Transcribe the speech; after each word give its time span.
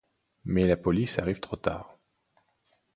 Mais 0.45 0.65
la 0.65 0.77
police 0.77 1.19
arrive 1.19 1.39
trop 1.41 1.57
tard. 1.57 1.95